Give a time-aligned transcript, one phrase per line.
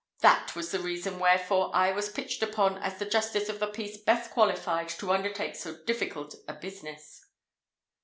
[0.21, 3.97] That was the reason wherefore I was pitched upon as the Justice of the Peace
[4.01, 7.23] best qualified to undertake so difficult a business."